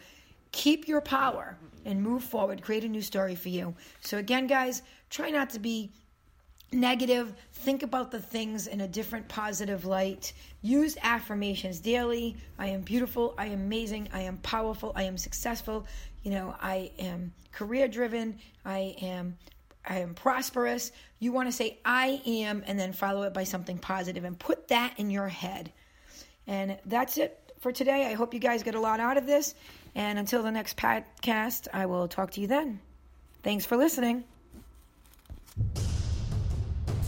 keep 0.52 0.88
your 0.88 1.02
power 1.02 1.58
and 1.86 2.02
move 2.02 2.24
forward. 2.24 2.62
Create 2.62 2.84
a 2.84 2.90
new 2.90 3.02
story 3.02 3.36
for 3.36 3.50
you. 3.50 3.74
So, 4.02 4.18
again, 4.18 4.48
guys, 4.48 4.82
try 5.10 5.30
not 5.30 5.52
to 5.52 5.60
be 5.60 5.92
negative. 6.72 7.34
Think 7.54 7.84
about 7.84 8.12
the 8.12 8.20
things 8.20 8.68
in 8.68 8.82
a 8.82 8.88
different 8.88 9.28
positive 9.28 9.86
light. 9.86 10.34
Use 10.62 10.98
affirmations 11.02 11.80
daily. 11.80 12.38
I 12.60 12.68
am 12.68 12.82
beautiful. 12.82 13.34
I 13.38 13.48
am 13.48 13.62
amazing. 13.62 14.10
I 14.14 14.22
am 14.22 14.38
powerful. 14.38 14.92
I 14.96 15.04
am 15.04 15.18
successful 15.18 15.86
you 16.28 16.34
know, 16.34 16.54
I 16.62 16.92
am 17.00 17.32
career 17.54 17.88
driven, 17.88 18.40
I 18.66 18.98
am 19.02 19.38
I 19.90 20.00
am 20.00 20.14
prosperous. 20.14 20.92
You 21.20 21.32
want 21.32 21.48
to 21.48 21.54
say 21.54 21.80
I 21.86 22.22
am 22.26 22.66
and 22.68 22.78
then 22.78 22.92
follow 22.92 23.24
it 23.24 23.34
by 23.34 23.46
something 23.46 23.78
positive 23.78 24.26
and 24.26 24.38
put 24.38 24.68
that 24.68 24.96
in 24.98 25.10
your 25.10 25.30
head. 25.30 25.72
And 26.46 26.78
that's 26.86 27.18
it 27.18 27.54
for 27.62 27.72
today. 27.72 28.08
I 28.08 28.16
hope 28.16 28.34
you 28.34 28.42
guys 28.42 28.64
get 28.64 28.76
a 28.76 28.82
lot 28.82 29.00
out 29.00 29.16
of 29.16 29.26
this. 29.26 29.56
And 29.96 30.20
until 30.20 30.44
the 30.44 30.52
next 30.52 30.76
podcast, 30.76 31.70
I 31.74 31.86
will 31.86 32.10
talk 32.10 32.32
to 32.32 32.42
you 32.42 32.48
then. 32.48 32.82
Thanks 33.44 33.66
for 33.66 33.78
listening. 33.78 34.26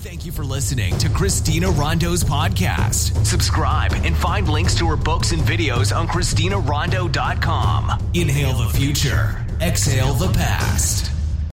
Thank 0.02 0.26
you 0.26 0.32
for 0.32 0.46
listening 0.46 0.98
to 1.00 1.10
Christina 1.10 1.68
Rondeau's 1.68 2.24
podcast. 2.24 3.26
Subscribe 3.26 3.92
and 3.92 4.16
find 4.16 4.48
links 4.48 4.74
to 4.76 4.88
her 4.88 4.96
books 4.96 5.34
and 5.34 5.42
videos 5.42 5.94
on 5.94 6.08
ChristinaRondeau.com. 6.08 8.12
Inhale 8.14 8.54
the 8.54 8.70
future, 8.70 9.46
exhale 9.60 10.14
the 10.14 10.32
past. 10.32 11.19